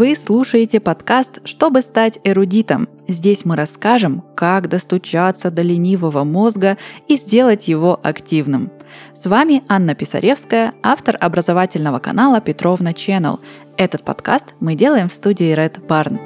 Вы 0.00 0.16
слушаете 0.16 0.80
подкаст 0.80 1.40
«Чтобы 1.44 1.82
стать 1.82 2.20
эрудитом». 2.24 2.88
Здесь 3.06 3.44
мы 3.44 3.54
расскажем, 3.54 4.24
как 4.34 4.70
достучаться 4.70 5.50
до 5.50 5.60
ленивого 5.60 6.24
мозга 6.24 6.78
и 7.06 7.18
сделать 7.18 7.68
его 7.68 8.00
активным. 8.02 8.70
С 9.12 9.26
вами 9.26 9.62
Анна 9.68 9.94
Писаревская, 9.94 10.72
автор 10.82 11.18
образовательного 11.20 11.98
канала 11.98 12.40
Петровна 12.40 12.92
Channel. 12.92 13.40
Этот 13.76 14.02
подкаст 14.02 14.46
мы 14.58 14.74
делаем 14.74 15.10
в 15.10 15.12
студии 15.12 15.54
Red 15.54 15.86
Barn. 15.86 16.18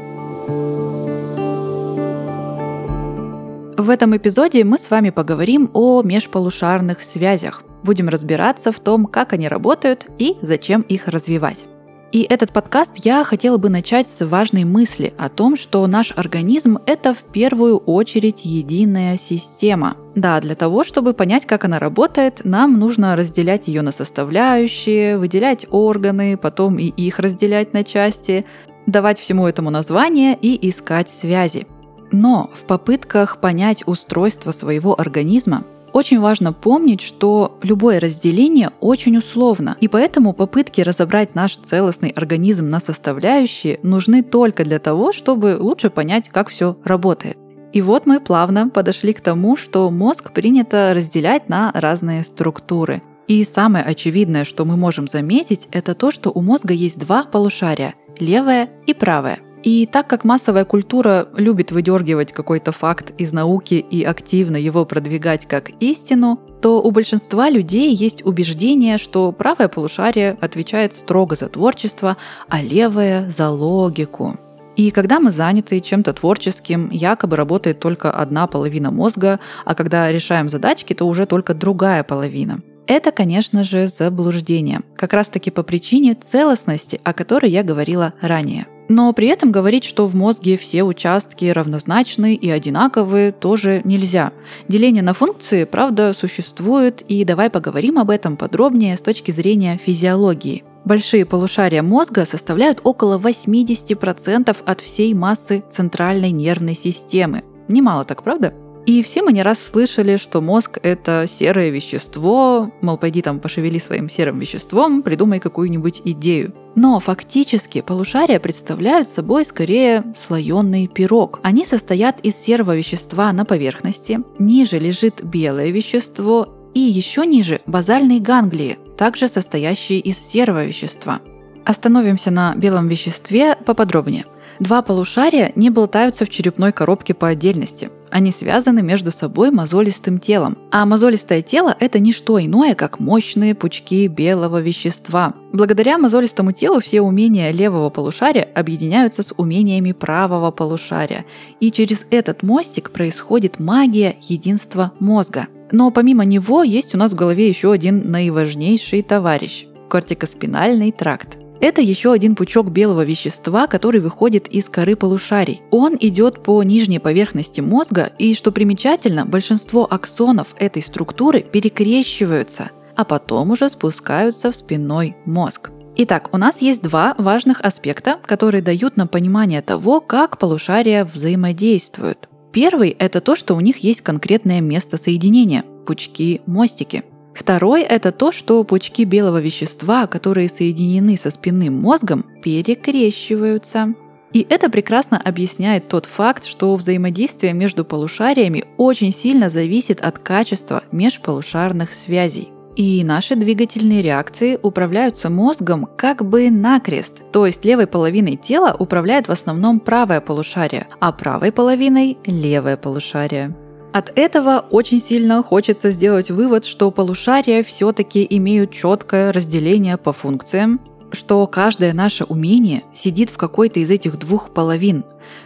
В 3.77 3.91
этом 3.91 4.16
эпизоде 4.16 4.62
мы 4.62 4.79
с 4.79 4.88
вами 4.88 5.11
поговорим 5.11 5.68
о 5.72 6.02
межполушарных 6.02 7.02
связях. 7.02 7.64
Будем 7.82 8.08
разбираться 8.08 8.71
в 8.71 8.79
том, 8.79 9.07
как 9.07 9.32
они 9.32 9.49
работают 9.49 10.07
и 10.16 10.36
зачем 10.43 10.82
их 10.82 11.08
развивать. 11.08 11.66
И 12.13 12.22
этот 12.31 12.53
подкаст 12.53 12.93
я 13.04 13.25
хотела 13.25 13.57
бы 13.57 13.68
начать 13.68 14.08
с 14.08 14.25
важной 14.25 14.64
мысли 14.64 15.13
о 15.18 15.29
том, 15.29 15.57
что 15.57 15.85
наш 15.86 16.13
организм— 16.14 16.79
это 16.86 17.13
в 17.13 17.22
первую 17.25 17.79
очередь 17.79 18.44
единая 18.44 19.17
система. 19.17 19.96
Да, 20.14 20.40
для 20.40 20.54
того, 20.54 20.85
чтобы 20.85 21.13
понять, 21.13 21.44
как 21.44 21.64
она 21.64 21.80
работает, 21.80 22.43
нам 22.44 22.79
нужно 22.79 23.17
разделять 23.17 23.67
ее 23.67 23.82
на 23.82 23.90
составляющие, 23.90 25.18
выделять 25.18 25.67
органы, 25.71 26.36
потом 26.36 26.79
и 26.79 26.86
их 26.86 27.18
разделять 27.18 27.72
на 27.72 27.82
части, 27.82 28.44
давать 28.86 29.18
всему 29.18 29.49
этому 29.49 29.71
название 29.71 30.39
и 30.41 30.68
искать 30.68 31.11
связи. 31.11 31.66
Но 32.12 32.48
в 32.55 32.64
попытках 32.66 33.39
понять 33.41 33.83
устройство 33.86 34.52
своего 34.52 34.98
организма 34.98 35.64
очень 35.94 36.19
важно 36.19 36.53
помнить, 36.53 37.00
что 37.00 37.56
любое 37.62 38.00
разделение 38.00 38.70
очень 38.80 39.16
условно, 39.16 39.77
и 39.80 39.86
поэтому 39.86 40.32
попытки 40.32 40.80
разобрать 40.80 41.36
наш 41.36 41.56
целостный 41.56 42.10
организм 42.10 42.69
на 42.69 42.80
составляющие 42.80 43.78
нужны 43.84 44.22
только 44.22 44.64
для 44.64 44.80
того, 44.80 45.12
чтобы 45.12 45.56
лучше 45.58 45.91
понять, 45.91 46.28
как 46.28 46.48
все 46.48 46.77
работает. 46.84 47.38
И 47.72 47.80
вот 47.80 48.06
мы 48.06 48.20
плавно 48.20 48.69
подошли 48.69 49.12
к 49.12 49.20
тому, 49.20 49.56
что 49.56 49.88
мозг 49.91 50.32
принято 50.32 50.92
разделять 50.94 51.48
на 51.48 51.70
разные 51.72 52.24
структуры. 52.24 53.00
И 53.28 53.44
самое 53.44 53.84
очевидное, 53.84 54.44
что 54.44 54.64
мы 54.64 54.76
можем 54.76 55.06
заметить, 55.06 55.69
это 55.70 55.94
то, 55.94 56.10
что 56.10 56.30
у 56.30 56.42
мозга 56.42 56.74
есть 56.74 56.98
два 56.98 57.22
полушария– 57.22 57.94
левое 58.19 58.69
и 58.86 58.94
правое. 58.94 59.38
И 59.64 59.86
так 59.86 60.06
как 60.06 60.24
массовая 60.24 60.66
культура 60.66 61.26
любит 61.36 61.72
выдергивать 61.72 62.32
какой-то 62.32 62.70
факт 62.70 63.14
из 63.16 63.32
науки 63.32 63.74
и 63.74 64.04
активно 64.04 64.58
его 64.58 64.84
продвигать 64.84 65.46
как 65.48 65.70
истину, 65.80 66.38
то 66.60 66.82
у 66.82 66.90
большинства 66.90 67.48
людей 67.48 67.94
есть 67.94 68.24
убеждение, 68.26 68.98
что 68.98 69.32
правое 69.32 69.68
полушарие 69.68 70.36
отвечает 70.38 70.92
строго 70.92 71.34
за 71.34 71.48
творчество, 71.48 72.18
а 72.48 72.62
левое– 72.62 73.30
за 73.36 73.48
логику. 73.48 74.36
И 74.76 74.90
когда 74.90 75.18
мы 75.18 75.30
заняты 75.30 75.80
чем-то 75.80 76.12
творческим, 76.12 76.90
якобы 76.90 77.36
работает 77.36 77.80
только 77.80 78.10
одна 78.10 78.46
половина 78.46 78.90
мозга, 78.90 79.40
а 79.64 79.74
когда 79.74 80.12
решаем 80.12 80.50
задачки, 80.50 80.92
то 80.92 81.06
уже 81.06 81.24
только 81.24 81.54
другая 81.54 82.02
половина. 82.02 82.60
Это, 82.86 83.12
конечно 83.12 83.64
же, 83.64 83.88
заблуждение, 83.88 84.80
как 84.94 85.14
раз 85.14 85.28
таки 85.28 85.50
по 85.50 85.62
причине 85.62 86.14
целостности, 86.14 87.00
о 87.02 87.14
которой 87.14 87.50
я 87.50 87.62
говорила 87.62 88.12
ранее. 88.20 88.66
Но 88.88 89.12
при 89.12 89.28
этом 89.28 89.50
говорить, 89.50 89.84
что 89.84 90.06
в 90.06 90.14
мозге 90.14 90.56
все 90.56 90.82
участки 90.82 91.46
равнозначны 91.46 92.34
и 92.34 92.50
одинаковые, 92.50 93.32
тоже 93.32 93.80
нельзя. 93.84 94.32
Деление 94.68 95.02
на 95.02 95.14
функции, 95.14 95.64
правда, 95.64 96.12
существует, 96.12 97.02
и 97.08 97.24
давай 97.24 97.50
поговорим 97.50 97.98
об 97.98 98.10
этом 98.10 98.36
подробнее 98.36 98.96
с 98.96 99.02
точки 99.02 99.30
зрения 99.30 99.78
физиологии. 99.82 100.64
Большие 100.84 101.24
полушария 101.24 101.82
мозга 101.82 102.26
составляют 102.26 102.81
около 102.84 103.19
80% 103.19 104.56
от 104.66 104.81
всей 104.82 105.14
массы 105.14 105.64
центральной 105.70 106.30
нервной 106.30 106.75
системы. 106.75 107.42
Немало 107.69 108.04
так, 108.04 108.22
правда? 108.22 108.53
И 108.87 109.03
все 109.03 109.22
мы 109.22 109.33
не 109.33 109.43
раз 109.43 109.59
слышали, 109.59 110.19
что 110.19 110.43
мозг— 110.43 110.78
это 110.83 111.27
серое 111.27 111.71
вещество, 111.71 112.71
мол, 112.83 112.99
пойди 112.99 113.22
там 113.22 113.41
пошевели 113.41 113.78
своим 113.78 114.11
серым 114.11 114.39
веществом, 114.39 115.03
придумай 115.03 115.41
какую-нибудь 115.41 116.03
идею. 116.05 116.53
Но 116.75 117.00
фактически 117.00 117.81
полушария 117.81 118.39
представляют 118.39 119.09
собой 119.09 119.47
скорее 119.47 120.05
слоеный 120.19 120.87
пирог. 120.87 121.41
Они 121.43 121.65
состоят 121.65 122.21
из 122.21 122.37
серого 122.37 122.77
вещества 122.77 123.33
на 123.33 123.47
поверхности, 123.47 124.21
ниже 124.39 124.78
лежит 124.78 125.25
белое 125.25 125.71
вещество 125.71 126.49
и 126.75 126.81
еще 126.81 127.25
ниже 127.25 127.61
базальные 127.66 128.21
ганглии, 128.21 128.78
также 128.99 129.28
состоящие 129.28 130.01
из 130.01 130.19
серого 130.19 130.66
вещества. 130.66 131.21
Остановимся 131.65 132.31
на 132.31 132.55
белом 132.55 132.89
веществе 132.89 133.56
поподробнее. 133.65 134.27
Два 134.61 134.83
полушария 134.83 135.53
не 135.56 135.71
болтаются 135.71 136.27
в 136.27 136.28
черепной 136.28 136.72
коробке 136.72 137.15
по 137.15 137.28
отдельности. 137.28 137.91
Они 138.14 138.30
связаны 138.30 138.80
между 138.80 139.10
собой 139.10 139.50
мозолистым 139.50 140.20
телом. 140.20 140.56
А 140.70 140.86
мозолистое 140.86 141.42
тело– 141.42 141.76
это 141.80 141.98
не 141.98 142.12
что 142.12 142.41
иное, 142.41 142.76
как 142.76 143.00
мощные 143.00 143.56
пучки 143.56 144.06
белого 144.06 144.60
вещества. 144.60 145.34
Благодаря 145.52 145.98
мозолистому 145.98 146.53
телу 146.53 146.78
все 146.78 147.00
умения 147.00 147.50
левого 147.50 147.91
полушария 147.91 148.48
объединяются 148.54 149.24
с 149.24 149.34
умениями 149.36 149.91
правого 149.91 150.53
полушария. 150.53 151.24
И 151.58 151.72
через 151.72 152.06
этот 152.12 152.44
мостик 152.44 152.92
происходит 152.92 153.58
магия 153.58 154.14
единства 154.22 154.92
мозга. 155.00 155.48
Но 155.72 155.91
помимо 155.91 156.24
него 156.24 156.62
есть 156.62 156.94
у 156.94 156.98
нас 156.98 157.14
в 157.14 157.16
голове 157.16 157.48
еще 157.48 157.72
один 157.72 158.12
наиважнейший 158.12 159.03
товарищ– 159.03 159.66
кортикоспинальный 159.91 160.92
тракт. 160.92 161.36
Это 161.64 161.80
еще 161.80 162.12
один 162.12 162.34
пучок 162.34 162.69
белого 162.70 163.06
вещества, 163.06 163.66
который 163.66 163.98
выходит 164.02 164.48
из 164.48 164.69
коры 164.69 164.97
полушарий. 164.97 165.62
Он 165.70 165.97
идет 165.98 166.42
по 166.42 166.62
нижней 166.62 166.98
поверхности 166.98 167.62
мозга, 167.62 168.12
и, 168.19 168.34
что 168.34 168.52
примечательно, 168.52 169.25
большинство 169.25 169.91
аксонов 169.91 170.48
этой 170.58 170.82
структуры 170.82 171.41
перекрещиваются, 171.41 172.70
а 172.97 173.06
потом 173.06 173.53
уже 173.53 173.70
спускаются 173.70 174.53
в 174.53 174.56
спинной 174.58 175.16
мозг. 175.24 175.70
Итак, 175.97 176.28
у 176.32 176.36
нас 176.36 176.60
есть 176.60 176.82
два 176.82 177.14
важных 177.16 177.62
аспекта, 177.62 178.19
которые 178.26 178.60
дают 178.60 178.98
нам 178.98 179.08
понимание 179.08 179.62
того, 179.62 180.03
как 180.03 180.36
полушария 180.36 181.06
взаимодействуют. 181.06 182.28
Первый– 182.53 182.91
это 182.98 183.22
то, 183.22 183.36
что 183.36 183.54
у 183.54 183.60
них 183.60 183.78
есть 183.78 184.03
конкретное 184.03 184.60
место 184.60 184.98
соединения– 184.98 185.64
пучки-мостики– 185.86 187.04
Второй– 187.34 187.83
это 187.89 188.12
то, 188.12 188.33
что 188.33 188.62
пучки 188.65 189.05
белого 189.05 189.41
вещества, 189.41 190.06
которые 190.06 190.49
соединены 190.49 191.17
со 191.17 191.31
спинным 191.31 191.75
мозгом, 191.75 192.25
перекрещиваются. 192.43 193.95
И 194.33 194.47
это 194.49 194.71
прекрасно 194.71 195.21
объясняет 195.21 195.89
тот 195.89 196.06
факт, 196.06 196.45
что 196.45 196.75
взаимодействие 196.75 197.53
между 197.53 197.84
полушариями 197.84 198.65
очень 198.77 199.12
сильно 199.12 199.49
зависит 199.50 200.00
от 200.00 200.19
качества 200.19 200.83
межполушарных 200.91 201.93
связей. 201.93 202.49
И 202.77 203.05
наши 203.05 203.37
двигательные 203.37 204.03
реакции 204.03 204.59
управляются 204.61 205.31
мозгом 205.31 205.89
как 205.97 206.25
бы 206.28 206.51
накрест, 206.51 207.22
то 207.33 207.47
есть 207.47 207.65
левой 207.65 207.87
половиной 207.87 208.34
тела 208.37 208.75
управляет 208.77 209.28
в 209.28 209.31
основном 209.31 209.78
правое 209.78 210.21
полушарие, 210.21 210.89
а 210.99 211.12
правой 211.12 211.53
половиной– 211.53 212.19
левое 212.27 212.77
полушарие. 212.77 213.55
От 213.94 214.12
этого 214.19 214.65
очень 214.72 215.00
сильно 215.00 215.41
хочется 215.44 215.93
сделать 215.93 216.28
вывод, 216.28 216.65
что 216.65 216.91
полушария 216.91 217.62
все-таки 217.62 218.27
имеют 218.28 218.72
четкое 218.72 219.31
разделение 219.31 219.97
по 219.97 220.12
функциям, 220.12 220.81
что 221.12 221.47
каждое 221.47 221.93
наше 221.93 222.25
умение 222.25 222.83
сидит 222.93 223.31
в 223.31 223.37
какой-то 223.37 223.78
из 223.78 223.93
этих 223.93 224.19
двух 224.19 224.53
половин, 224.53 225.04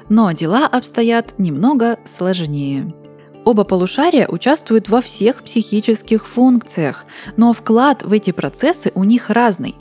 но 0.08 0.32
дела 0.32 0.66
обстоят 0.66 1.38
немного 1.38 1.98
сложнее. 2.06 2.94
Оба 3.44 3.64
полушария 3.64 4.26
участвуют 4.26 4.88
во 4.88 5.02
всех 5.02 5.42
психических 5.42 6.26
функциях, 6.26 7.04
но 7.36 7.52
вклад 7.52 8.02
в 8.02 8.14
эти 8.14 8.30
процессы 8.30 8.92
у 8.94 9.04
них 9.04 9.28
разный. 9.28 9.74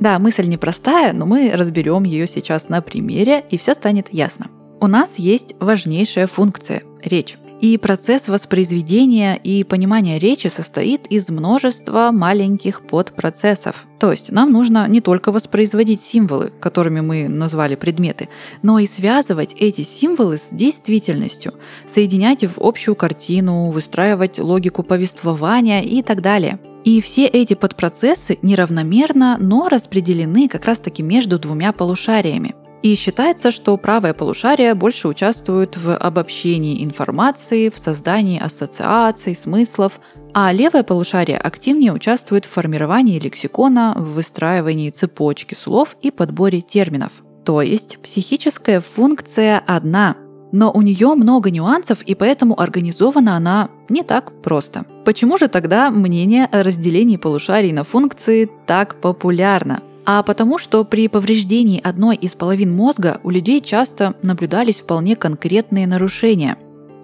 Да, 0.00 0.18
мысль 0.18 0.48
непростая, 0.48 1.12
но 1.12 1.24
мы 1.24 1.52
разберем 1.54 2.02
ее 2.02 2.26
сейчас 2.26 2.68
на 2.68 2.82
примере, 2.82 3.44
и 3.48 3.58
все 3.58 3.74
станет 3.74 4.12
ясно. 4.12 4.48
У 4.80 4.88
нас 4.88 5.20
есть 5.20 5.54
важнейшая 5.60 6.26
функция– 6.26 6.82
речь. 7.04 7.38
И 7.60 7.76
процесс 7.76 8.28
воспроизведения 8.28 9.34
и 9.34 9.64
понимания 9.64 10.20
речи 10.20 10.46
состоит 10.46 11.08
из 11.08 11.28
множества 11.28 12.10
маленьких 12.12 12.82
подпроцессов. 12.82 13.84
То 13.98 14.12
есть 14.12 14.30
нам 14.30 14.52
нужно 14.52 14.86
не 14.86 15.00
только 15.00 15.32
воспроизводить 15.32 16.00
символы, 16.02 16.52
которыми 16.60 17.00
мы 17.00 17.28
назвали 17.28 17.74
предметы, 17.74 18.28
но 18.62 18.78
и 18.78 18.86
связывать 18.86 19.54
эти 19.54 19.82
символы 19.82 20.36
с 20.36 20.50
действительностью, 20.52 21.54
соединять 21.88 22.44
в 22.44 22.60
общую 22.60 22.94
картину, 22.94 23.72
выстраивать 23.72 24.38
логику 24.38 24.84
повествования 24.84 25.82
и 25.82 26.02
так 26.02 26.22
далее. 26.22 26.60
И 26.84 27.00
все 27.00 27.26
эти 27.26 27.54
подпроцессы 27.54 28.38
неравномерно, 28.40 29.36
но 29.40 29.68
распределены 29.68 30.48
как 30.48 30.64
раз-таки 30.64 31.02
между 31.02 31.40
двумя 31.40 31.72
полушариями. 31.72 32.54
И 32.82 32.94
считается, 32.94 33.50
что 33.50 33.76
правое 33.76 34.14
полушарие 34.14 34.74
больше 34.74 35.08
участвует 35.08 35.76
в 35.76 35.96
обобщении 35.96 36.84
информации, 36.84 37.70
в 37.70 37.78
создании 37.78 38.38
ассоциаций, 38.38 39.34
смыслов, 39.34 40.00
а 40.32 40.52
левое 40.52 40.84
полушарие 40.84 41.38
активнее 41.38 41.92
участвует 41.92 42.44
в 42.44 42.50
формировании 42.50 43.18
лексикона, 43.18 43.94
в 43.96 44.14
выстраивании 44.14 44.90
цепочки 44.90 45.54
слов 45.54 45.96
и 46.02 46.12
подборе 46.12 46.60
терминов. 46.60 47.12
То 47.44 47.62
есть 47.62 47.98
психическая 48.00 48.80
функция 48.80 49.60
одна, 49.66 50.16
но 50.52 50.70
у 50.70 50.82
нее 50.82 51.14
много 51.14 51.50
нюансов, 51.50 52.02
и 52.02 52.14
поэтому 52.14 52.60
организована 52.60 53.36
она 53.36 53.70
не 53.88 54.02
так 54.02 54.40
просто. 54.42 54.84
Почему 55.04 55.36
же 55.36 55.48
тогда 55.48 55.90
мнение 55.90 56.46
о 56.46 56.62
разделении 56.62 57.16
полушарий 57.16 57.72
на 57.72 57.84
функции 57.84 58.48
так 58.66 59.00
популярно? 59.00 59.82
А 60.10 60.22
потому 60.22 60.56
что 60.56 60.84
при 60.84 61.06
повреждении 61.06 61.82
одной 61.84 62.16
из 62.16 62.32
половин 62.32 62.74
мозга 62.74 63.20
у 63.24 63.28
людей 63.28 63.60
часто 63.60 64.14
наблюдались 64.22 64.80
вполне 64.80 65.16
конкретные 65.16 65.86
нарушения. 65.86 66.56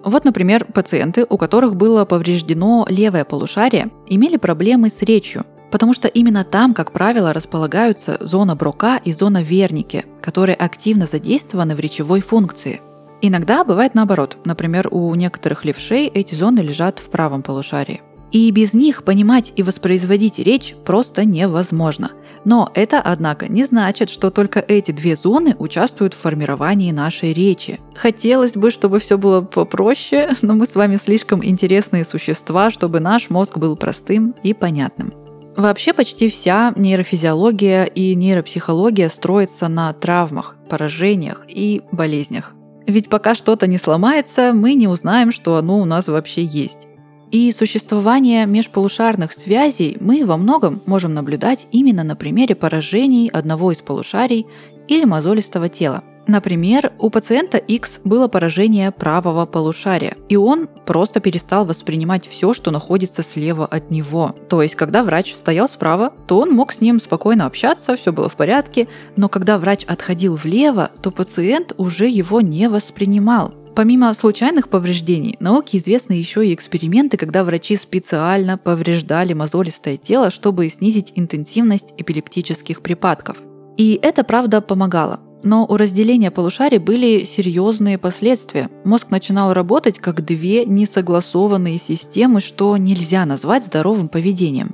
Вот, 0.03 0.25
например, 0.25 0.65
пациенты, 0.65 1.23
у 1.29 1.37
которых 1.37 1.75
было 1.75 2.05
повреждено 2.05 2.87
левое 2.89 3.23
полушарие, 3.23 3.91
имели 4.07 4.37
проблемы 4.37 4.89
с 4.89 5.03
речью, 5.03 5.45
потому 5.69 5.93
что 5.93 6.07
именно 6.07 6.43
там, 6.43 6.73
как 6.73 6.93
правило, 6.93 7.31
располагаются 7.31 8.17
зона 8.21 8.55
Брока 8.55 8.97
и 8.97 9.13
зона 9.13 9.43
Верники, 9.43 10.05
которые 10.19 10.55
активно 10.55 11.05
задействованы 11.05 11.75
в 11.75 11.79
речевой 11.79 12.21
функции– 12.21 12.81
Иногда 13.21 13.63
бывает 13.63 13.95
наоборот. 13.95 14.37
Например, 14.43 14.87
у 14.91 15.15
некоторых 15.15 15.65
левшей 15.65 16.07
эти 16.07 16.35
зоны 16.35 16.59
лежат 16.59 16.99
в 16.99 17.09
правом 17.09 17.41
полушарии. 17.43 18.01
И 18.31 18.51
без 18.51 18.73
них 18.73 19.03
понимать 19.03 19.53
и 19.55 19.63
воспроизводить 19.63 20.39
речь 20.39 20.75
просто 20.85 21.23
невозможно. 21.25 22.11
Но 22.45 22.71
это, 22.75 23.01
однако, 23.01 23.51
не 23.51 23.63
значит, 23.63 24.09
что 24.09 24.29
только 24.29 24.59
эти 24.59 24.91
две 24.91 25.15
зоны 25.15 25.55
участвуют 25.57 26.13
в 26.13 26.19
формировании 26.19 26.91
нашей 26.91 27.33
речи. 27.33 27.79
Хотелось 27.95 28.55
бы, 28.55 28.69
чтобы 28.69 28.99
все 28.99 29.17
было 29.17 29.41
попроще, 29.41 30.29
но 30.41 30.53
мы 30.53 30.67
с 30.67 30.75
вами 30.75 30.97
слишком 30.97 31.43
интересные 31.43 32.05
существа, 32.05 32.69
чтобы 32.69 32.99
наш 32.99 33.29
мозг 33.29 33.57
был 33.57 33.75
простым 33.75 34.35
и 34.43 34.53
понятным. 34.53 35.13
Вообще 35.57 35.93
почти 35.93 36.29
вся 36.29 36.73
нейрофизиология 36.75 37.85
и 37.85 38.13
нейропсихология 38.13 39.09
строится 39.09 39.67
на 39.67 39.91
травмах, 39.93 40.57
поражениях 40.69 41.45
и 41.47 41.81
болезнях. 41.91 42.53
Ведь 42.85 43.09
пока 43.09 43.33
что-то 43.35 43.65
не 43.65 43.77
сломается, 43.77 44.51
мы 44.53 44.75
не 44.75 44.87
узнаем, 44.87 45.31
что 45.31 45.55
оно 45.55 45.79
у 45.79 45.85
нас 45.85 46.07
вообще 46.07 46.43
есть. 46.43 46.87
И 47.31 47.51
существование 47.51 48.45
межполушарных 48.45 49.33
связей 49.33 49.97
мы 49.99 50.25
во 50.25 50.37
многом 50.37 50.81
можем 50.85 51.13
наблюдать 51.13 51.67
именно 51.71 52.03
на 52.03 52.15
примере 52.15 52.55
поражений 52.55 53.29
одного 53.29 53.71
из 53.71 53.81
полушарий 53.81 54.45
или 54.87 55.05
мозолистого 55.05 55.69
тела– 55.69 56.03
Например, 56.27 56.91
у 56.97 57.09
пациента 57.09 57.57
X 57.57 57.99
было 58.03 58.27
поражение 58.27 58.91
правого 58.91 59.45
полушария, 59.45 60.17
и 60.27 60.35
он 60.35 60.67
просто 60.85 61.19
перестал 61.19 61.65
воспринимать 61.65 62.27
все, 62.27 62.53
что 62.53 62.71
находится 62.71 63.21
слева 63.21 63.65
от 63.65 63.91
него. 63.91 64.35
То 64.49 64.61
есть, 64.63 64.75
когда 64.75 65.03
врач 65.03 65.35
стоял 65.35 65.69
справа, 65.69 66.13
то 66.27 66.39
он 66.39 66.51
мог 66.51 66.71
с 66.71 66.81
ним 66.81 66.99
спокойно 66.99 67.45
общаться, 67.45 67.95
все 67.95 68.11
было 68.11 68.27
в 68.27 68.35
порядке, 68.35 68.87
но 69.15 69.29
когда 69.29 69.59
врач 69.59 69.83
отходил 69.85 70.35
влево, 70.35 70.91
то 71.01 71.11
пациент 71.11 71.73
уже 71.77 72.07
его 72.07 72.41
не 72.41 72.69
воспринимал. 72.69 73.53
Помимо 73.75 74.13
случайных 74.13 74.69
повреждений, 74.69 75.35
науке 75.41 75.79
известны 75.79 76.13
еще 76.13 76.47
и 76.47 76.53
эксперименты, 76.53 77.17
когда 77.17 77.43
врачи 77.43 77.75
специально 77.75 78.57
повреждали 78.57 79.33
мозолистое 79.33 79.97
тело, 79.97 80.31
чтобы 80.31 80.69
снизить 80.69 81.11
интенсивность 81.15 81.93
эпилептических 81.97 82.81
припадков. 82.81 83.37
И 83.75 83.99
это, 84.01 84.23
правда, 84.23 84.61
помогало. 84.61 85.19
Но 85.43 85.65
у 85.65 85.75
разделения 85.75 86.31
полушарий 86.31 86.77
были 86.77 87.25
серьезные 87.25 87.97
последствия. 87.97 88.69
Мозг 88.85 89.11
начинал 89.11 89.53
работать 89.53 89.99
как 89.99 90.23
две 90.23 90.65
несогласованные 90.65 91.77
системы, 91.77 92.39
что 92.39 92.77
нельзя 92.77 93.25
назвать 93.25 93.65
здоровым 93.65 94.07
поведением. 94.07 94.73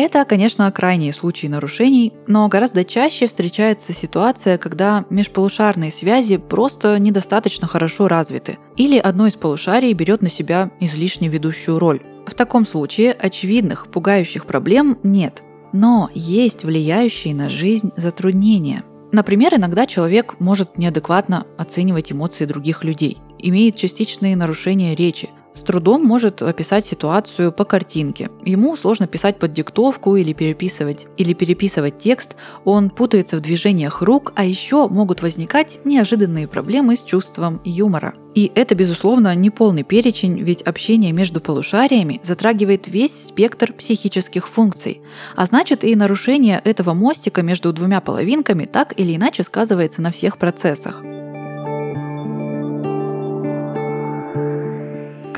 Это, 0.00 0.24
конечно, 0.24 0.70
крайние 0.70 1.12
случаи 1.12 1.48
нарушений, 1.48 2.12
но 2.28 2.46
гораздо 2.46 2.84
чаще 2.84 3.26
встречается 3.26 3.92
ситуация, 3.92 4.56
когда 4.56 5.04
межполушарные 5.10 5.90
связи 5.90 6.36
просто 6.36 7.00
недостаточно 7.00 7.66
хорошо 7.66 8.06
развиты, 8.06 8.58
или 8.76 8.96
одно 8.96 9.26
из 9.26 9.34
полушарий 9.34 9.92
берет 9.94 10.22
на 10.22 10.30
себя 10.30 10.70
излишне 10.78 11.26
ведущую 11.26 11.80
роль. 11.80 12.00
В 12.28 12.34
таком 12.34 12.64
случае 12.64 13.10
очевидных, 13.12 13.88
пугающих 13.88 14.46
проблем 14.46 15.00
нет, 15.02 15.42
но 15.72 16.10
есть 16.14 16.62
влияющие 16.62 17.34
на 17.34 17.48
жизнь 17.48 17.90
затруднения. 17.96 18.84
Например, 19.10 19.52
иногда 19.56 19.84
человек 19.84 20.36
может 20.38 20.78
неадекватно 20.78 21.44
оценивать 21.56 22.12
эмоции 22.12 22.44
других 22.44 22.84
людей, 22.84 23.18
имеет 23.40 23.74
частичные 23.74 24.36
нарушения 24.36 24.94
речи, 24.94 25.30
с 25.58 25.62
трудом 25.62 26.04
может 26.04 26.40
описать 26.40 26.86
ситуацию 26.86 27.52
по 27.52 27.64
картинке. 27.64 28.30
Ему 28.44 28.76
сложно 28.76 29.06
писать 29.06 29.38
под 29.38 29.52
диктовку 29.52 30.16
или 30.16 30.32
переписывать, 30.32 31.06
или 31.16 31.34
переписывать 31.34 31.98
текст, 31.98 32.36
он 32.64 32.90
путается 32.90 33.36
в 33.36 33.40
движениях 33.40 34.00
рук, 34.02 34.32
а 34.36 34.44
еще 34.44 34.88
могут 34.88 35.20
возникать 35.20 35.80
неожиданные 35.84 36.46
проблемы 36.46 36.96
с 36.96 37.02
чувством 37.02 37.60
юмора. 37.64 38.14
И 38.34 38.52
это, 38.54 38.76
безусловно, 38.76 39.34
не 39.34 39.50
полный 39.50 39.82
перечень, 39.82 40.38
ведь 40.38 40.62
общение 40.62 41.10
между 41.12 41.40
полушариями 41.40 42.20
затрагивает 42.22 42.86
весь 42.86 43.26
спектр 43.26 43.72
психических 43.72 44.48
функций. 44.48 45.02
А 45.34 45.44
значит, 45.46 45.82
и 45.82 45.96
нарушение 45.96 46.60
этого 46.64 46.94
мостика 46.94 47.42
между 47.42 47.72
двумя 47.72 48.00
половинками 48.00 48.64
так 48.64 48.94
или 48.98 49.16
иначе 49.16 49.42
сказывается 49.42 50.02
на 50.02 50.12
всех 50.12 50.38
процессах. 50.38 51.02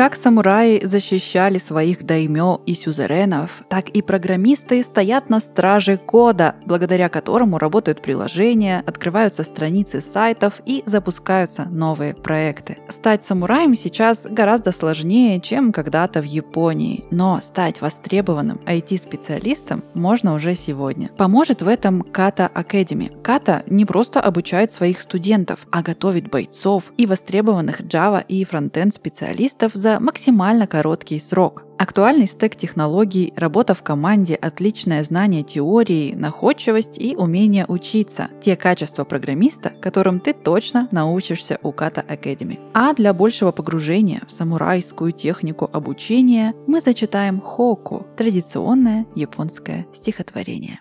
Как 0.01 0.17
самураи 0.17 0.83
защищали 0.83 1.59
своих 1.59 2.05
даймё 2.07 2.63
и 2.65 2.73
сюзеренов, 2.73 3.63
так 3.69 3.91
и 3.91 4.01
программисты 4.01 4.83
стоят 4.83 5.29
на 5.29 5.41
страже 5.41 5.99
кода, 5.99 6.55
благодаря 6.65 7.11
которому 7.11 7.59
работают 7.59 8.01
приложения, 8.01 8.83
открываются 8.87 9.43
страницы 9.43 10.01
сайтов 10.01 10.63
и 10.65 10.83
запускаются 10.87 11.67
новые 11.67 12.15
проекты. 12.15 12.79
Стать 12.89 13.25
самураем 13.25 13.75
сейчас 13.75 14.25
гораздо 14.25 14.73
сложнее, 14.73 15.39
чем 15.39 15.71
когда-то 15.71 16.23
в 16.23 16.25
Японии, 16.25 17.05
но 17.11 17.39
стать 17.43 17.83
востребованным 17.83 18.59
IT-специалистом 18.65 19.85
можно 19.93 20.33
уже 20.33 20.55
сегодня. 20.55 21.11
Поможет 21.19 21.61
в 21.61 21.69
этом 21.69 22.01
Kata 22.01 22.51
Academy. 22.51 23.21
Kata 23.21 23.65
не 23.67 23.85
просто 23.85 24.23
обучает 24.23 24.73
своих 24.73 25.03
студентов, 25.03 25.67
а 25.71 25.83
готовит 25.83 26.31
бойцов 26.31 26.91
и 26.97 27.05
востребованных 27.05 27.83
Java 27.83 28.25
и 28.27 28.43
фронтенд 28.47 28.95
специалистов 28.95 29.73
за 29.75 29.90
за 29.91 30.01
максимально 30.01 30.67
короткий 30.67 31.19
срок. 31.19 31.65
Актуальный 31.79 32.27
стек 32.27 32.55
технологий, 32.55 33.33
работа 33.37 33.75
в 33.75 33.83
команде, 33.83 34.35
отличное 34.35 35.03
знание 35.03 35.43
теории, 35.43 36.15
находчивость 36.15 36.99
и 36.99 37.17
умение 37.17 37.65
учиться– 37.67 38.29
те 38.43 38.55
качества 38.55 39.05
программиста, 39.05 39.71
которым 39.81 40.21
ты 40.21 40.33
точно 40.33 40.89
научишься 40.93 41.59
у 41.63 41.73
Kata 41.73 42.07
Academy. 42.07 42.59
А 42.75 42.95
для 42.95 43.15
большего 43.15 43.51
погружения 43.51 44.23
в 44.29 44.33
самурайскую 44.33 45.13
технику 45.13 45.69
обучения 45.73 46.55
мы 46.67 46.81
зачитаем 46.81 47.41
хоку– 47.41 48.07
традиционное 48.17 49.07
японское 49.17 49.87
стихотворение. 49.95 50.81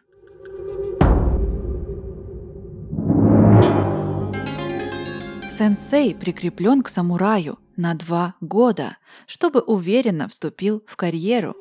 Сенсей 5.60 6.16
прикреплен 6.16 6.84
к 6.84 6.88
самураю 6.88 7.60
на 7.76 7.94
два 7.94 8.36
года, 8.40 8.96
чтобы 9.28 9.60
уверенно 9.60 10.30
вступил 10.30 10.82
в 10.88 10.96
карьеру. 10.96 11.54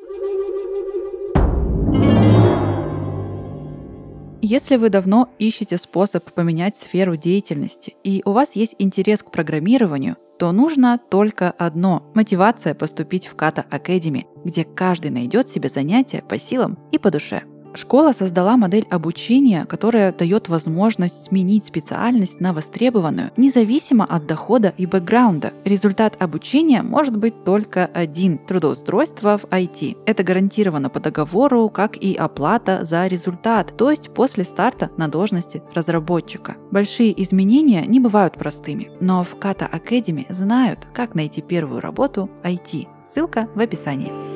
Если 4.41 4.77
вы 4.77 4.91
давно 4.91 5.29
ищете 5.41 5.79
способ 5.79 6.33
поменять 6.33 6.77
сферу 6.77 7.17
деятельности 7.17 7.97
и 8.05 8.23
у 8.25 8.31
вас 8.31 8.55
есть 8.55 8.77
интерес 8.79 9.25
к 9.25 9.33
программированию, 9.33 10.17
то 10.39 10.53
нужно 10.53 11.01
только 11.11 11.51
одно– 11.51 12.09
мотивация 12.15 12.75
поступить 12.75 13.27
в 13.27 13.35
Kata 13.35 13.69
Academy, 13.69 14.27
где 14.45 14.63
каждый 14.63 15.11
найдет 15.11 15.49
себе 15.49 15.69
занятие 15.69 16.23
по 16.23 16.39
силам 16.39 16.79
и 16.93 16.99
по 16.99 17.11
душе– 17.11 17.43
Школа 17.79 18.13
создала 18.13 18.57
модель 18.57 18.89
обучения, 18.91 19.65
которая 19.65 20.13
дает 20.13 20.49
возможность 20.49 21.27
сменить 21.27 21.65
специальность 21.65 22.41
на 22.41 22.53
востребованную, 22.53 23.31
независимо 23.37 24.05
от 24.05 24.27
дохода 24.27 24.75
и 24.77 24.85
бэкграунда. 24.85 25.53
Результат 25.65 26.21
обучения 26.21 26.83
может 26.83 27.17
быть 27.17 27.45
только 27.45 27.87
один– 27.87 28.39
трудоустройство 28.49 29.39
в 29.39 29.45
IT. 29.45 29.97
Это 30.07 30.25
гарантировано 30.25 30.91
по 30.91 30.99
договору, 30.99 31.69
как 31.69 31.97
и 31.97 32.17
оплата 32.17 32.85
за 32.85 33.07
результат, 33.07 33.77
то 33.77 33.93
есть 33.93 34.13
после 34.13 34.43
старта 34.43 34.91
на 34.97 35.07
должности 35.07 35.63
разработчика. 35.73 36.57
Большие 36.73 37.23
изменения 37.23 37.87
не 37.87 38.01
бывают 38.01 38.37
простыми, 38.37 38.91
но 39.01 39.23
в 39.23 39.37
Kata 39.37 39.71
Academy 39.71 40.27
знают, 40.31 40.89
как 40.93 41.15
найти 41.15 41.43
первую 41.43 41.81
работу 41.81 42.29
IT. 42.43 42.89
Ссылка 43.05 43.49
в 43.55 43.61
описании. 43.61 44.28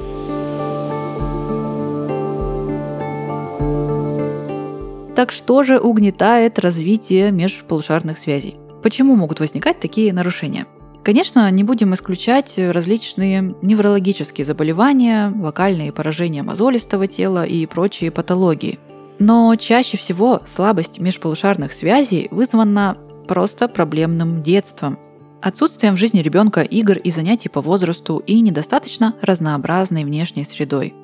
Так 5.23 5.31
что 5.31 5.63
же 5.63 5.79
угнетает 5.79 6.59
развитие 6.59 7.31
межполушарных 7.31 8.19
связей? 8.19 8.57
Почему 8.83 9.15
могут 9.15 9.39
возникать 9.39 9.79
такие 9.79 10.13
нарушения? 10.13 10.67
Конечно, 11.05 11.49
не 11.53 11.63
будем 11.63 11.95
исключать 11.95 12.55
различные 12.59 13.55
неврологические 13.63 14.45
заболевания, 14.45 15.33
локальные 15.41 15.93
поражения 15.93 16.43
мозолистого 16.43 17.07
тела 17.07 17.47
и 17.47 17.67
прочие 17.67 18.11
патологии. 18.11 18.81
Но 19.21 19.55
чаще 19.55 19.97
всего 19.97 20.41
слабость 20.45 20.99
межполушарных 20.99 21.73
связей 21.73 22.27
вызвана 22.33 22.99
просто 23.29 23.69
проблемным 23.69 24.43
детством, 24.43 24.99
отсутствием 25.41 25.95
в 25.95 26.01
жизни 26.01 26.19
ребенка 26.19 26.63
игр 26.63 26.99
и 26.99 27.13
занятий 27.13 27.49
по 27.49 27.61
возрасту 27.61 28.19
и 28.27 28.41
недостаточно 28.41 29.15
разнообразной 29.23 30.03
внешней 30.03 30.45
средой. 30.45 30.95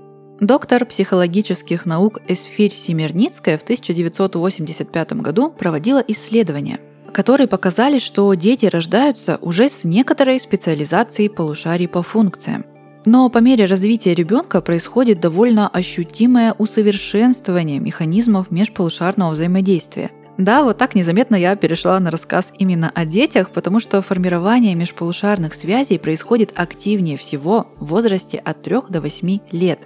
Доктор 0.40 0.85
психологических 0.85 1.85
наук 1.85 2.21
Эсфирь 2.28 2.73
Семерницкая 2.73 3.59
в 3.59 3.62
1985 3.62 5.14
году 5.14 5.50
проводила 5.50 5.99
исследования, 6.07 6.78
которые 7.12 7.49
показали, 7.49 7.99
что 7.99 8.33
дети 8.35 8.66
рождаются 8.66 9.38
уже 9.42 9.68
с 9.68 9.83
некоторой 9.83 10.38
специализацией 10.38 11.28
полушарий 11.28 11.88
по 11.88 12.04
функциям. 12.04 12.64
Но 13.04 13.28
по 13.30 13.38
мере 13.38 13.64
развития 13.64 14.14
ребенка 14.14 14.61
происходит 14.61 15.18
довольно 15.18 15.68
ощутимое 15.68 16.54
усовершенствование 16.57 17.80
механизмов 17.80 18.52
межполушарного 18.52 19.33
взаимодействия. 19.33 20.12
Да, 20.37 20.62
вот 20.62 20.78
так 20.78 20.95
незаметно 20.95 21.35
я 21.35 21.57
перешла 21.57 21.99
на 21.99 22.12
рассказ 22.12 22.52
именно 22.57 22.92
о 22.95 23.04
детях, 23.07 23.50
потому 23.50 23.80
что 23.80 24.02
формирование 24.02 24.76
межполушарных 24.76 25.54
связей 25.54 25.99
происходит 25.99 26.52
активнее 26.54 27.16
всего 27.18 27.66
в 27.80 27.87
возрасте 27.87 28.38
от 28.38 28.62
3 28.62 28.83
до 28.88 29.00
8 29.00 29.40
лет 29.50 29.80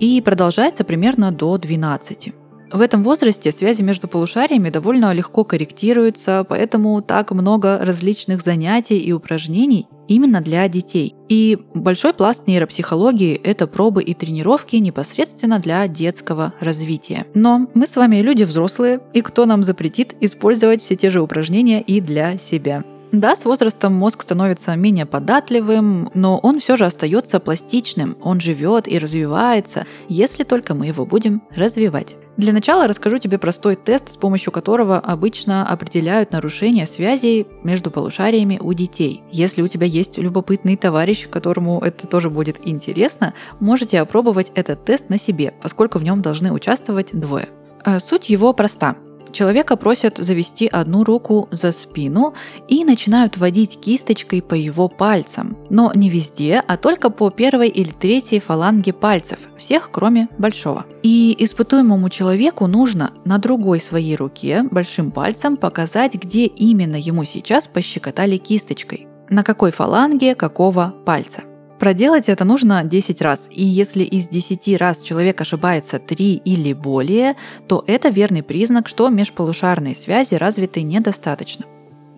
и 0.00 0.20
продолжается 0.20 0.84
примерно 0.84 1.30
до 1.32 1.58
12. 1.58 2.32
В 2.72 2.80
этом 2.80 3.04
возрасте 3.04 3.52
связи 3.52 3.82
между 3.82 4.08
полушариями 4.08 4.68
довольно 4.68 5.12
легко 5.12 5.44
корректируются, 5.44 6.44
поэтому 6.48 7.00
так 7.02 7.30
много 7.30 7.78
различных 7.80 8.42
занятий 8.42 8.98
и 8.98 9.12
упражнений 9.12 9.86
именно 10.08 10.40
для 10.40 10.66
детей. 10.68 11.14
И 11.28 11.58
большой 11.72 12.12
пласт 12.12 12.48
нейропсихологии– 12.48 13.34
это 13.44 13.66
пробы 13.66 14.02
и 14.02 14.12
тренировки 14.12 14.76
непосредственно 14.76 15.60
для 15.60 15.86
детского 15.86 16.52
развития. 16.58 17.26
Но 17.34 17.68
мы 17.74 17.86
с 17.86 17.94
вами 17.94 18.16
люди 18.16 18.42
взрослые, 18.42 19.00
и 19.12 19.20
кто 19.20 19.46
нам 19.46 19.62
запретит 19.62 20.14
использовать 20.20 20.82
все 20.82 20.96
те 20.96 21.10
же 21.10 21.20
упражнения 21.20 21.80
и 21.80 22.00
для 22.00 22.38
себя? 22.38 22.82
Да, 23.14 23.36
с 23.36 23.44
возрастом 23.44 23.94
мозг 23.94 24.22
становится 24.22 24.74
менее 24.74 25.06
податливым, 25.06 26.10
но 26.14 26.36
он 26.38 26.58
все 26.58 26.76
же 26.76 26.84
остается 26.84 27.38
пластичным, 27.38 28.16
он 28.20 28.40
живет 28.40 28.88
и 28.88 28.98
развивается, 28.98 29.86
если 30.08 30.42
только 30.42 30.74
мы 30.74 30.86
его 30.86 31.06
будем 31.06 31.40
развивать. 31.54 32.16
Для 32.36 32.52
начала 32.52 32.88
расскажу 32.88 33.18
тебе 33.18 33.38
простой 33.38 33.76
тест, 33.76 34.12
с 34.12 34.16
помощью 34.16 34.50
которого 34.50 34.98
обычно 34.98 35.64
определяют 35.64 36.32
нарушение 36.32 36.88
связей 36.88 37.46
между 37.62 37.92
полушариями 37.92 38.58
у 38.60 38.72
детей. 38.72 39.22
Если 39.30 39.62
у 39.62 39.68
тебя 39.68 39.86
есть 39.86 40.18
любопытный 40.18 40.76
товарищ, 40.76 41.28
которому 41.28 41.80
это 41.82 42.08
тоже 42.08 42.30
будет 42.30 42.66
интересно, 42.66 43.32
можете 43.60 44.00
опробовать 44.00 44.50
этот 44.56 44.84
тест 44.84 45.08
на 45.08 45.20
себе, 45.20 45.54
поскольку 45.62 46.00
в 46.00 46.02
нем 46.02 46.20
должны 46.20 46.50
участвовать 46.50 47.10
двое. 47.12 47.46
Э, 47.84 48.00
суть 48.00 48.28
его 48.28 48.52
проста. 48.54 48.96
Человека 49.34 49.76
просят 49.76 50.18
завести 50.18 50.68
одну 50.68 51.02
руку 51.02 51.48
за 51.50 51.72
спину 51.72 52.34
и 52.68 52.84
начинают 52.84 53.36
водить 53.36 53.80
кисточкой 53.80 54.40
по 54.40 54.54
его 54.54 54.88
пальцам. 54.88 55.56
Но 55.70 55.90
не 55.92 56.08
везде, 56.08 56.62
а 56.64 56.76
только 56.76 57.10
по 57.10 57.30
первой 57.30 57.68
или 57.68 57.90
третьей 57.90 58.38
фаланге 58.38 58.92
пальцев, 58.92 59.40
всех 59.58 59.90
кроме 59.90 60.28
большого. 60.38 60.86
И 61.02 61.34
испытуемому 61.40 62.10
человеку 62.10 62.68
нужно 62.68 63.10
на 63.24 63.38
другой 63.38 63.80
своей 63.80 64.14
руке 64.14 64.62
большим 64.70 65.10
пальцем 65.10 65.56
показать, 65.56 66.14
где 66.14 66.46
именно 66.46 66.94
ему 66.94 67.24
сейчас 67.24 67.66
пощекотали 67.66 68.36
кисточкой. 68.36 69.08
На 69.28 69.42
какой 69.42 69.72
фаланге 69.72 70.36
какого 70.36 70.94
пальца. 71.04 71.42
Проделать 71.84 72.30
это 72.30 72.46
нужно 72.46 72.82
10 72.82 73.20
раз, 73.20 73.46
и 73.50 73.62
если 73.62 74.04
из 74.04 74.26
10 74.26 74.80
раз 74.80 75.02
человек 75.02 75.42
ошибается 75.42 75.98
3 75.98 76.36
или 76.42 76.72
более, 76.72 77.36
то 77.68 77.84
это 77.86 78.08
верный 78.08 78.42
признак, 78.42 78.88
что 78.88 79.10
межполушарные 79.10 79.94
связи 79.94 80.34
развиты 80.36 80.80
недостаточно. 80.80 81.66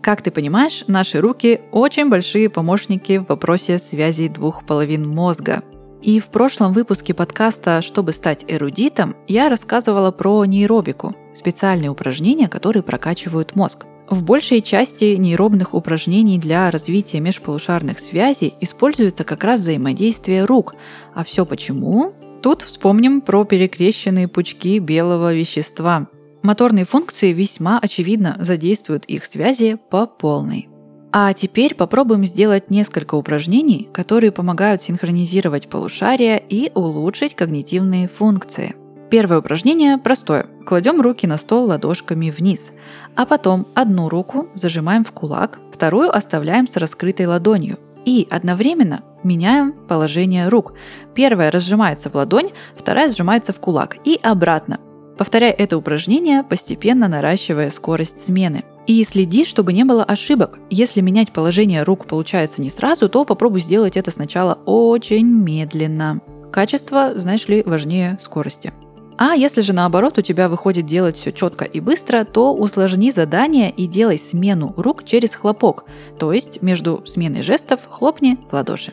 Как 0.03 0.23
ты 0.23 0.31
понимаешь, 0.31 0.85
наши 0.87 1.21
руки 1.21 1.63
очень 1.73 2.09
большие 2.09 2.49
помощники 2.49 3.19
в 3.19 3.29
вопросе 3.29 3.81
связи 3.81 4.29
двух 4.29 4.65
половин 4.65 5.05
мозга. 5.09 5.65
И 6.01 6.21
в 6.21 6.29
прошлом 6.29 6.73
выпуске 6.73 7.13
подкаста 7.13 7.83
«Чтобы 7.83 8.13
стать 8.13 8.45
эрудитом» 8.47 9.17
я 9.27 9.49
рассказывала 9.49 10.13
про 10.13 10.45
нейробику, 10.45 11.17
специальные 11.35 11.91
упражнения, 11.91 12.47
которые 12.47 12.85
прокачивают 12.85 13.57
мозг. 13.57 13.85
В 14.09 14.23
большей 14.23 14.63
части 14.63 15.17
нейробных 15.17 15.75
упражнений 15.75 16.39
для 16.39 16.71
развития 16.71 17.21
межполушарных 17.21 17.99
связей 17.99 18.55
используется 18.61 19.25
как 19.25 19.43
раз 19.43 19.61
взаимодействие 19.63 20.45
рук. 20.45 20.75
А 21.15 21.25
все 21.25 21.45
почему? 21.45 22.13
Тут 22.43 22.63
вспомним 22.63 23.21
про 23.21 23.45
перекрещенные 23.45 24.29
пучки 24.29 24.79
белого 24.79 25.35
вещества. 25.35 26.07
Моторные 26.43 26.85
функции 26.85 27.33
весьма 27.33 27.81
очевидно 27.81 28.37
задействуют 28.39 29.05
их 29.07 29.25
связи 29.25 29.77
по 29.91 30.07
полной. 30.07 30.69
А 31.13 31.33
теперь 31.33 31.75
попробуем 31.75 32.25
сделать 32.25 32.71
несколько 32.71 33.17
упражнений, 33.17 33.89
которые 33.93 34.31
помогают 34.31 34.83
синхронизировать 34.83 35.69
полушария 35.69 36.37
и 36.37 36.71
улучшить 36.75 37.35
когнитивные 37.35 38.07
функции– 38.07 38.77
Первое 39.11 39.39
упражнение 39.39 39.99
простое. 39.99 40.47
Кладем 40.67 41.01
руки 41.01 41.29
на 41.29 41.39
стол 41.39 41.67
ладошками 41.67 42.29
вниз, 42.29 42.73
а 43.15 43.25
потом 43.25 43.69
одну 43.75 44.09
руку 44.09 44.49
зажимаем 44.55 45.05
в 45.05 45.13
кулак, 45.13 45.61
вторую 45.73 46.15
оставляем 46.15 46.67
с 46.67 46.77
раскрытой 46.77 47.27
ладонью 47.27 47.79
и 48.05 48.27
одновременно 48.29 49.03
меняем 49.23 49.73
положение 49.73 50.49
рук. 50.49 50.75
Первая 51.15 51.53
разжимается 51.53 52.11
в 52.11 52.17
ладонь, 52.17 52.51
вторая 52.77 53.11
сжимается 53.11 53.53
в 53.53 53.61
кулак 53.61 53.97
и 54.05 54.19
обратно. 54.21 54.81
Повторяй 55.17 55.53
это 55.53 55.79
упражнение, 55.79 56.43
постепенно 56.43 57.07
наращивая 57.07 57.71
скорость 57.71 58.25
смены. 58.25 58.65
И 58.89 59.05
следи, 59.05 59.45
чтобы 59.45 59.73
не 59.73 59.85
было 59.85 60.03
ошибок. 60.03 60.59
Если 60.69 61.01
менять 61.01 61.33
положение 61.33 61.85
рук 61.85 62.07
получается 62.07 62.61
не 62.61 62.71
сразу, 62.71 63.09
то 63.09 63.25
попробуй 63.25 63.61
сделать 63.61 63.97
это 63.97 64.11
сначала 64.11 64.59
очень 64.67 65.27
медленно. 65.27 66.21
Качество, 66.53 67.13
знаешь 67.17 67.47
ли, 67.47 67.63
важнее 67.63 68.19
скорости. 68.21 68.73
А 69.19 69.35
если 69.35 69.63
же 69.63 69.73
наоборот 69.73 70.19
у 70.19 70.23
тебя 70.23 70.49
выходит 70.49 70.85
делать 70.85 71.17
все 71.17 71.33
четко 71.33 71.65
и 71.65 71.81
быстро, 71.81 72.25
то 72.25 72.55
усложни 72.55 73.11
задание 73.11 73.71
и 73.71 73.87
делай 73.87 74.19
смену 74.19 74.75
рук 74.77 75.05
через 75.05 75.35
хлопок, 75.35 75.85
то 76.19 76.33
есть 76.33 76.61
между 76.63 77.03
сменой 77.07 77.43
жестов 77.43 77.81
хлопни 77.89 78.39
в 78.51 78.53
ладоши. 78.53 78.93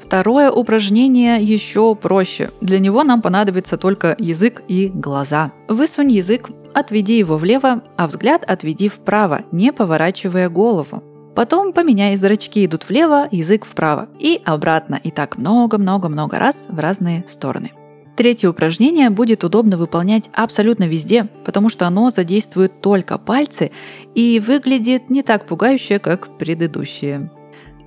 Второе 0.00 0.50
упражнение 0.50 1.42
еще 1.42 1.94
проще. 1.96 2.52
Для 2.60 2.78
него 2.78 3.02
нам 3.02 3.22
понадобится 3.22 3.76
только 3.76 4.14
язык 4.18 4.62
и 4.68 4.88
глаза. 4.88 5.50
Высунь 5.66 6.12
язык, 6.12 6.50
отведи 6.74 7.18
его 7.18 7.36
влево, 7.36 7.82
а 7.96 8.06
взгляд 8.06 8.44
отведи 8.46 8.88
вправо, 8.88 9.40
не 9.50 9.72
поворачивая 9.72 10.48
голову. 10.50 11.02
Потом 11.34 11.72
поменяй, 11.72 12.16
зрачки 12.16 12.64
идут 12.64 12.88
влево, 12.88 13.26
язык 13.32 13.64
вправо 13.64 14.08
и 14.20 14.40
обратно. 14.44 15.00
И 15.02 15.10
так 15.10 15.36
много-много-много 15.36 16.38
раз 16.38 16.66
в 16.68 16.78
разные 16.78 17.24
стороны. 17.28 17.72
Третье 18.16 18.48
упражнение 18.48 19.10
будет 19.10 19.42
удобно 19.42 19.76
выполнять 19.76 20.30
абсолютно 20.32 20.84
везде, 20.84 21.28
потому 21.44 21.68
что 21.68 21.86
оно 21.86 22.10
задействует 22.10 22.80
только 22.80 23.18
пальцы 23.18 23.72
и 24.14 24.40
выглядит 24.44 25.10
не 25.10 25.22
так 25.22 25.46
пугающе, 25.46 25.98
как 25.98 26.38
предыдущие. 26.38 27.30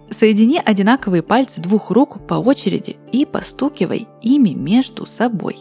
Соедини 0.10 0.62
одинаковые 0.64 1.24
пальцы 1.24 1.62
двух 1.62 1.92
рук 1.92 2.28
по 2.28 2.36
очереди 2.36 2.98
и 3.12 3.26
постукивай 3.26 4.08
ими 4.22 4.50
между 4.50 5.06
собой. 5.06 5.58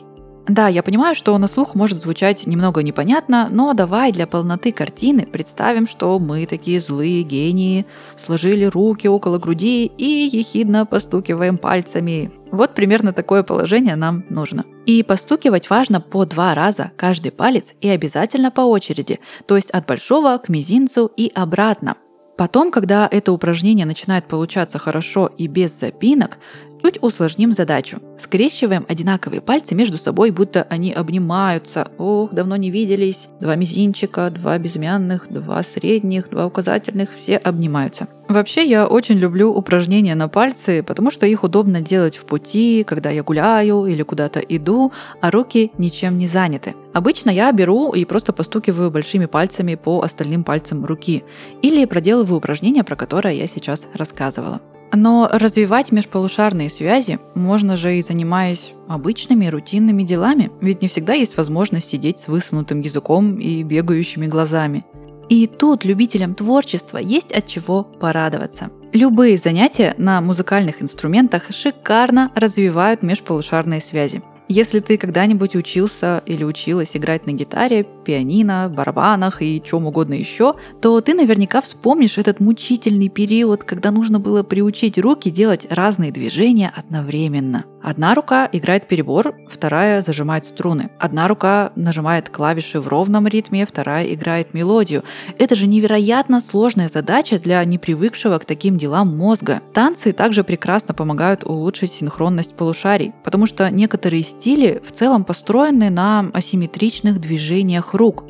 Да, 0.48 0.68
я 0.68 0.84
понимаю, 0.84 1.16
что 1.16 1.36
на 1.38 1.48
слух 1.48 1.74
может 1.74 1.98
звучать 1.98 2.46
немного 2.46 2.82
непонятно, 2.84 3.48
но 3.50 3.74
давай 3.74 4.12
для 4.12 4.28
полноты 4.28 4.70
картины 4.70 5.26
представим, 5.26 5.88
что 5.88 6.18
мы 6.20 6.46
такие 6.46 6.80
злые 6.80 7.24
гении, 7.24 7.84
сложили 8.16 8.64
руки 8.64 9.08
около 9.08 9.38
груди 9.38 9.86
и 9.86 10.28
ехидно 10.32 10.86
постукиваем 10.86 11.58
пальцами. 11.58 12.30
Вот 12.52 12.74
примерно 12.74 13.12
такое 13.12 13.42
положение 13.42 13.96
нам 13.96 14.24
нужно. 14.30 14.64
И 14.86 15.02
постукивать 15.02 15.68
важно 15.68 16.00
по 16.00 16.24
два 16.24 16.54
раза 16.54 16.92
каждый 16.96 17.32
палец 17.32 17.74
и 17.80 17.88
обязательно 17.88 18.52
по 18.52 18.60
очереди, 18.60 19.18
то 19.46 19.56
есть 19.56 19.70
от 19.70 19.86
большого 19.86 20.38
к 20.38 20.48
мизинцу 20.48 21.10
и 21.16 21.30
обратно. 21.34 21.96
Потом, 22.36 22.70
когда 22.70 23.08
это 23.10 23.32
упражнение 23.32 23.86
начинает 23.86 24.28
получаться 24.28 24.78
хорошо 24.78 25.30
и 25.38 25.46
без 25.46 25.78
запинок, 25.80 26.36
чуть 26.82 27.02
усложним 27.02 27.52
задачу. 27.52 28.00
Скрещиваем 28.18 28.84
одинаковые 28.88 29.40
пальцы 29.40 29.74
между 29.74 29.98
собой, 29.98 30.30
будто 30.30 30.66
они 30.70 30.92
обнимаются. 30.92 31.88
Ох, 31.98 32.32
давно 32.32 32.56
не 32.56 32.70
виделись. 32.70 33.28
Два 33.40 33.56
мизинчика, 33.56 34.30
два 34.30 34.58
безымянных, 34.58 35.26
два 35.30 35.62
средних, 35.62 36.30
два 36.30 36.46
указательных, 36.46 37.10
все 37.16 37.36
обнимаются. 37.36 38.08
Вообще, 38.28 38.64
я 38.64 38.86
очень 38.86 39.16
люблю 39.16 39.52
упражнения 39.52 40.14
на 40.16 40.28
пальцы, 40.28 40.82
потому 40.82 41.12
что 41.12 41.26
их 41.26 41.44
удобно 41.44 41.80
делать 41.80 42.16
в 42.16 42.24
пути, 42.24 42.84
когда 42.84 43.10
я 43.10 43.22
гуляю 43.22 43.86
или 43.86 44.02
куда-то 44.02 44.40
иду, 44.40 44.92
а 45.20 45.30
руки 45.30 45.70
ничем 45.78 46.18
не 46.18 46.26
заняты. 46.26 46.74
Обычно 46.92 47.30
я 47.30 47.52
беру 47.52 47.92
и 47.92 48.04
просто 48.04 48.32
постукиваю 48.32 48.90
большими 48.90 49.26
пальцами 49.26 49.76
по 49.76 50.00
остальным 50.00 50.42
пальцам 50.42 50.84
руки 50.84 51.22
или 51.62 51.84
проделываю 51.84 52.38
упражнение, 52.38 52.82
про 52.82 52.96
которое 52.96 53.34
я 53.34 53.46
сейчас 53.46 53.86
рассказывала. 53.94 54.60
Но 54.92 55.28
развивать 55.32 55.92
межполушарные 55.92 56.70
связи 56.70 57.18
можно 57.34 57.76
же 57.76 57.96
и 57.96 58.02
занимаясь 58.02 58.72
обычными 58.88 59.46
рутинными 59.46 60.02
делами, 60.02 60.50
ведь 60.60 60.82
не 60.82 60.88
всегда 60.88 61.12
есть 61.12 61.36
возможность 61.36 61.90
сидеть 61.90 62.20
с 62.20 62.28
высунутым 62.28 62.80
языком 62.80 63.38
и 63.38 63.62
бегающими 63.62 64.26
глазами. 64.26 64.84
И 65.28 65.46
тут 65.46 65.84
любителям 65.84 66.34
творчества 66.34 66.98
есть 66.98 67.32
от 67.32 67.46
чего 67.46 67.82
порадоваться. 67.82 68.70
Любые 68.92 69.36
занятия 69.36 69.94
на 69.98 70.20
музыкальных 70.20 70.80
инструментах 70.80 71.50
шикарно 71.50 72.30
развивают 72.34 73.02
межполушарные 73.02 73.80
связи. 73.80 74.22
Если 74.48 74.78
ты 74.78 74.96
когда-нибудь 74.96 75.56
учился 75.56 76.22
или 76.24 76.44
училась 76.44 76.96
играть 76.96 77.26
на 77.26 77.32
гитаре, 77.32 77.84
пианино, 78.04 78.72
барабанах 78.74 79.42
и 79.42 79.60
чем 79.64 79.86
угодно 79.86 80.14
еще, 80.14 80.54
то 80.80 81.00
ты 81.00 81.14
наверняка 81.14 81.60
вспомнишь 81.60 82.16
этот 82.16 82.38
мучительный 82.38 83.08
период, 83.08 83.64
когда 83.64 83.90
нужно 83.90 84.20
было 84.20 84.44
приучить 84.44 84.98
руки 84.98 85.30
делать 85.30 85.66
разные 85.68 86.12
движения 86.12 86.72
одновременно. 86.74 87.64
Одна 87.86 88.16
рука 88.16 88.48
играет 88.50 88.88
перебор, 88.88 89.36
вторая 89.48 90.02
зажимает 90.02 90.44
струны. 90.44 90.90
Одна 90.98 91.28
рука 91.28 91.70
нажимает 91.76 92.28
клавиши 92.30 92.80
в 92.80 92.88
ровном 92.88 93.28
ритме, 93.28 93.64
вторая 93.64 94.12
играет 94.12 94.54
мелодию. 94.54 95.04
Это 95.38 95.54
же 95.54 95.68
невероятно 95.68 96.40
сложная 96.40 96.88
задача 96.88 97.38
для 97.38 97.64
непривыкшего 97.64 98.40
к 98.40 98.44
таким 98.44 98.76
делам 98.76 99.16
мозга. 99.16 99.60
Танцы 99.72 100.10
также 100.12 100.42
прекрасно 100.42 100.94
помогают 100.94 101.44
улучшить 101.44 101.92
синхронность 101.92 102.56
полушарий, 102.56 103.12
потому 103.22 103.46
что 103.46 103.70
некоторые 103.70 104.24
стили 104.24 104.82
в 104.84 104.90
целом 104.90 105.22
построены 105.22 105.88
на 105.88 106.28
асимметричных 106.34 107.20
движениях 107.20 107.94
рук. 107.94 108.24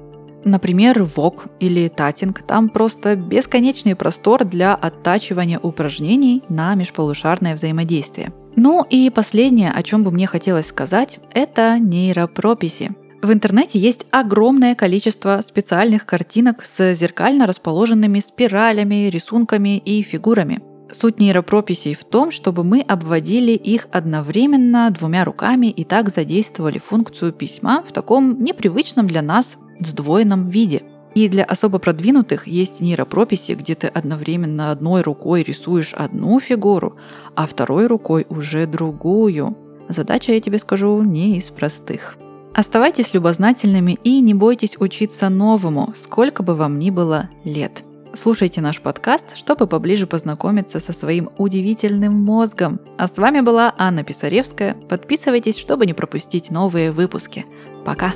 Например, 0.44 1.02
вок 1.02 1.46
или 1.60 1.88
татинг. 1.88 2.46
Там 2.46 2.68
просто 2.68 3.16
бесконечный 3.16 3.96
простор 3.96 4.44
для 4.44 4.75
оттачивания 4.75 5.58
упражнений 5.58 6.42
на 6.50 6.75
межполушарное 6.75 7.54
взаимодействие. 7.54 8.34
Ну 8.56 8.86
и 8.88 9.10
последнее, 9.10 9.70
о 9.70 9.82
чем 9.82 10.02
бы 10.02 10.10
мне 10.10 10.26
хотелось 10.26 10.66
сказать, 10.66 11.18
это 11.32 11.78
нейропрописи. 11.78 12.92
В 13.22 13.30
интернете 13.30 13.78
есть 13.78 14.06
огромное 14.10 14.75
количество 14.75 15.42
специальных 15.42 16.06
картинок 16.06 16.64
с 16.64 16.94
зеркально 16.94 17.46
расположенными 17.46 18.20
спиралями, 18.20 19.10
рисунками 19.10 19.76
и 19.76 20.02
фигурами. 20.02 20.60
Суть 20.90 21.20
нейропрописей 21.20 21.94
в 21.94 22.04
том, 22.04 22.30
чтобы 22.30 22.64
мы 22.64 22.80
обводили 22.80 23.52
их 23.52 23.88
одновременно 23.92 24.88
двумя 24.90 25.25
руками 25.25 25.66
и 25.66 25.84
так 25.84 26.08
задействовали 26.08 26.78
функцию 26.78 27.32
письма 27.32 27.82
в 27.86 27.92
таком 27.92 28.42
непривычном 28.42 29.06
для 29.06 29.20
нас 29.20 29.56
сдвоенном 29.80 30.48
виде. 30.48 30.82
И 31.16 31.28
для 31.28 31.44
особо 31.44 31.78
продвинутых 31.78 32.46
есть 32.46 32.80
нейропрописи, 32.80 33.52
где 33.52 33.75
ты 33.75 33.86
одновременно 33.86 34.70
одной 34.70 35.00
рукой 35.00 35.42
рисуешь 35.42 35.94
одну 35.94 36.38
фигуру, 36.40 36.96
а 37.36 37.46
второй 37.46 37.86
рукой 37.86 38.26
уже 38.28 38.66
другую. 38.66 39.56
Задача, 39.88 40.32
я 40.32 40.40
тебе 40.40 40.58
скажу, 40.58 41.00
не 41.02 41.36
из 41.36 41.50
простых. 41.50 42.16
Оставайтесь 42.54 43.12
любознательными 43.12 43.98
и 44.02 44.20
не 44.20 44.34
бойтесь 44.34 44.76
учиться 44.78 45.28
новому, 45.28 45.92
сколько 45.94 46.42
бы 46.42 46.54
вам 46.54 46.78
ни 46.78 46.90
было 46.90 47.28
лет. 47.44 47.84
Слушайте 48.14 48.62
наш 48.62 48.80
подкаст, 48.80 49.36
чтобы 49.36 49.66
поближе 49.66 50.06
познакомиться 50.06 50.80
со 50.80 50.94
своим 50.94 51.28
удивительным 51.36 52.14
мозгом. 52.14 52.80
А 52.96 53.08
с 53.08 53.18
вами 53.18 53.40
была 53.40 53.74
Анна 53.76 54.04
Писаревская. 54.04 54.74
Подписывайтесь, 54.88 55.58
чтобы 55.58 55.84
не 55.84 55.92
пропустить 55.92 56.50
новые 56.50 56.92
выпуски. 56.92 57.44
Пока! 57.84 58.14